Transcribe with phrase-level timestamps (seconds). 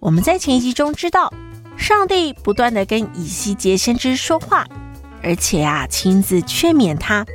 [0.00, 1.32] 我们在前一集中知道，
[1.76, 4.64] 上帝不断地跟以西结先知说话，
[5.22, 7.26] 而且啊，亲自劝勉他，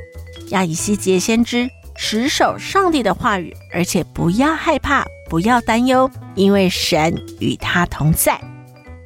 [0.48, 8.40] 让以西结先知持守上帝的话语，而且不要害怕，不要担忧，因为神与他同在。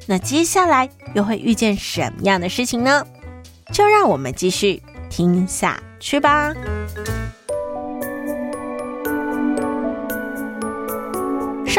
[0.05, 3.05] 那接下来又会遇见什么样的事情呢？
[3.73, 6.53] 就让我们继续听下去吧。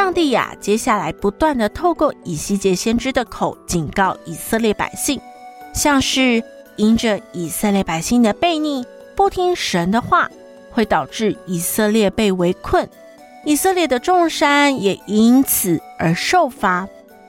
[0.01, 5.21] 上帝呀，接下来不断的透过以西结先知的口警告以色列百姓，
[5.75, 6.43] 像是
[6.77, 8.83] 因着以色列百姓的悖逆，
[9.15, 10.31] 不听神的话，
[10.71, 12.89] 会导致以色列被围困，
[13.45, 16.89] 以色列的众山也因此而受罚。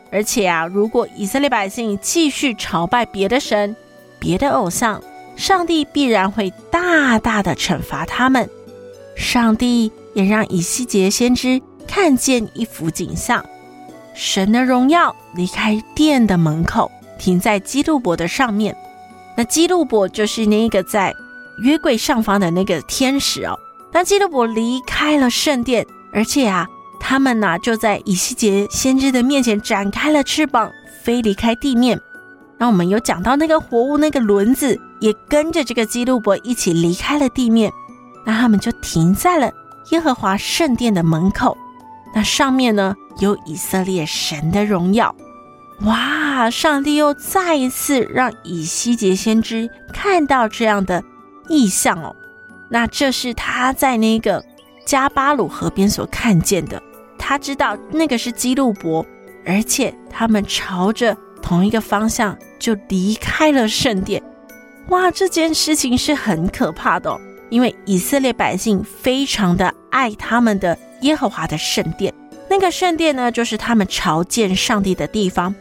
[0.10, 3.76] 而且啊，如果以色列百姓继续朝拜别的神、
[4.18, 5.04] 别的偶像，
[5.36, 8.50] 上帝必然会大大的惩罚他们。
[9.18, 11.62] 上帝也让以西结先知。
[11.94, 13.46] 看见一幅景象，
[14.14, 16.90] 神的荣耀离开殿的门口，
[17.20, 18.74] 停在基路伯的上面。
[19.36, 21.14] 那基路伯就是那个在
[21.62, 23.60] 约柜上方的那个天使哦。
[23.92, 26.66] 那基路伯离开了圣殿，而且啊，
[26.98, 30.72] 他们呐、就在以西结先知的面前展开了翅膀，
[31.04, 32.00] 飞离开地面。
[32.58, 37.70] 那我们有讲到那个活物，那个轮子也跟着这个基路伯一起离开了地面。
[38.26, 39.52] 那他们就停在了
[39.90, 41.58] 耶和华圣殿的门口。
[42.14, 45.16] 那上面呢，有以色列神的荣耀，
[45.82, 46.50] 哇！
[46.50, 51.04] 上帝又再一次让以西结先知看到这样的
[51.48, 52.16] 异象哦。
[52.70, 54.44] 那这是他在那个
[54.86, 56.82] 加巴鲁河边所看见的，
[57.18, 59.06] 他知道那个是基路伯，
[59.46, 64.22] 而且他们朝着同一个方向就离开了圣殿。
[64.90, 70.78] 哇，这件事情是很可怕的哦，因为以色列百姓非常的爱他们的。
[71.02, 72.14] 耶和华的圣殿，
[72.50, 75.54] 那个圣殿呢，就是他们朝见上帝的地方。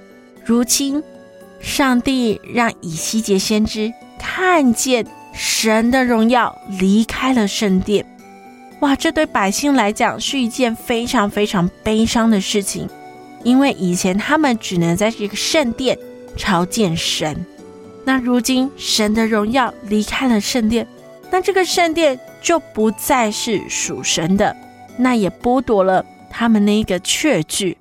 [0.45, 1.03] 如今，
[1.61, 8.05] 上帝让以西结先知看见神的荣耀离开了圣殿。
[8.81, 12.89] 哇，这对百姓来讲是一件非常非常悲伤的事情，
[13.45, 15.99] 因为以前他们只能在这个圣殿
[16.37, 17.45] 朝见神。
[18.05, 20.87] 那如今神的荣耀离开了圣殿，
[21.31, 24.57] 那这个圣殿就不再是属神的。
[24.97, 27.77] 那也剥夺了他们那个确据。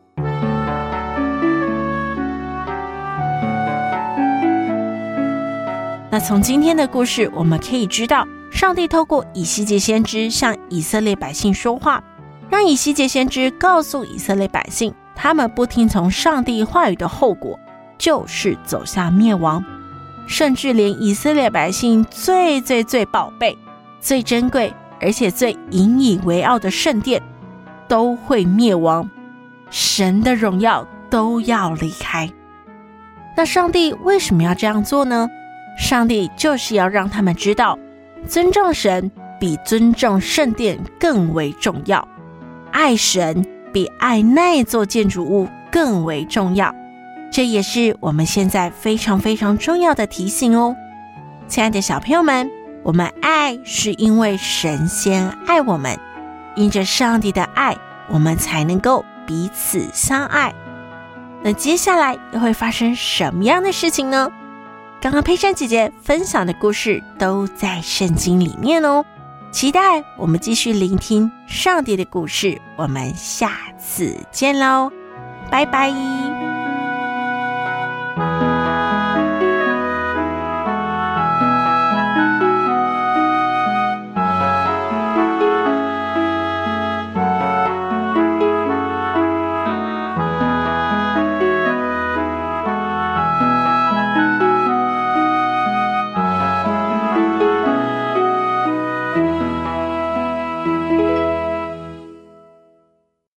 [6.12, 12.04] 那从今天的故事，我们可以知道，上帝透过以西结先知向以色列百姓说话，
[12.50, 17.60] 让以西结先知告诉以色列百姓，他们不听从上帝话语的后果，
[18.00, 19.64] 就是走向灭亡，
[20.26, 23.56] 甚至连以色列百姓最最最宝贝、
[24.02, 24.74] 最珍贵。
[25.02, 27.22] 而且最引以为傲的圣殿
[27.88, 29.10] 都会灭亡，
[29.70, 32.30] 神的荣耀都要离开。
[33.38, 35.30] 那上帝为什么要这样做呢？
[35.78, 37.80] 上帝就是要让他们知道，
[38.28, 42.06] 尊重神比尊重圣殿更为重要，
[42.72, 46.76] 爱神比爱那座建筑物更为重要。
[47.32, 50.76] 这也是我们现在非常非常重要的提醒哦，
[51.48, 52.59] 亲爱的小朋友们。
[52.90, 55.96] 我们爱是因为神仙爱我们，
[56.56, 57.78] 因着上帝的爱，
[58.08, 60.52] 我们才能够彼此相爱。
[61.44, 64.32] 那接下来又会发生什么样的事情呢？
[65.00, 69.06] 刚刚佩珊姐姐分享的故事都在圣经里面哦，
[69.52, 72.60] 期待我们继续聆听上帝的故事。
[72.76, 74.92] 我们下次见喽，
[75.52, 75.94] 拜拜。